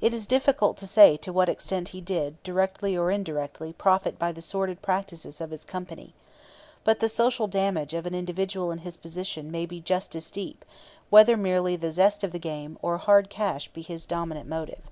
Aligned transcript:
It 0.00 0.12
is 0.12 0.26
difficult 0.26 0.76
to 0.78 0.86
say 0.88 1.16
to 1.18 1.32
what 1.32 1.48
extent 1.48 1.90
he 1.90 2.00
did, 2.00 2.42
directly 2.42 2.98
or 2.98 3.12
indirectly, 3.12 3.72
profit 3.72 4.18
by 4.18 4.32
the 4.32 4.42
sordid 4.42 4.82
practices 4.82 5.40
of 5.40 5.52
his 5.52 5.64
company. 5.64 6.12
But 6.82 6.98
the 6.98 7.08
social 7.08 7.46
damage 7.46 7.94
of 7.94 8.04
an 8.04 8.12
individual 8.12 8.72
in 8.72 8.78
his 8.78 8.96
position 8.96 9.48
may 9.48 9.66
be 9.66 9.80
just 9.80 10.16
as 10.16 10.28
deep, 10.28 10.64
whether 11.08 11.36
merely 11.36 11.76
the 11.76 11.92
zest 11.92 12.24
of 12.24 12.32
the 12.32 12.40
game 12.40 12.78
or 12.82 12.98
hard 12.98 13.30
cash 13.30 13.68
be 13.68 13.82
his 13.82 14.06
dominant 14.06 14.48
motive." 14.48 14.90